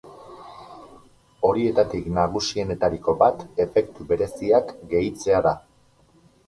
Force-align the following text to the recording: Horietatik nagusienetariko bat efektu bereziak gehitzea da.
Horietatik 1.49 2.07
nagusienetariko 2.15 3.17
bat 3.23 3.45
efektu 3.67 4.09
bereziak 4.15 4.75
gehitzea 4.97 5.49
da. 5.51 5.55